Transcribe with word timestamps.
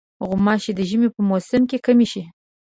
غوماشې 0.27 0.71
د 0.75 0.79
ژمي 0.89 1.09
په 1.15 1.21
موسم 1.29 1.61
کې 1.69 1.77
کمې 1.85 2.07
شي. 2.11 2.23